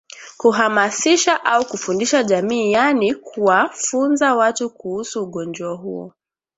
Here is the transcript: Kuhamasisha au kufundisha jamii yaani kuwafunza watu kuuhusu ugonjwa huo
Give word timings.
Kuhamasisha 0.37 1.45
au 1.45 1.65
kufundisha 1.65 2.23
jamii 2.23 2.71
yaani 2.71 3.15
kuwafunza 3.15 4.35
watu 4.35 4.69
kuuhusu 4.69 5.23
ugonjwa 5.23 5.75
huo 5.75 6.13